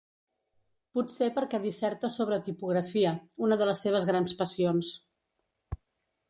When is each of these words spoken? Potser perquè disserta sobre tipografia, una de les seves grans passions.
Potser 0.99 1.27
perquè 1.35 1.59
disserta 1.65 2.09
sobre 2.15 2.39
tipografia, 2.47 3.13
una 3.49 3.59
de 3.63 3.69
les 3.71 3.85
seves 3.87 4.09
grans 4.13 4.35
passions. 4.41 4.91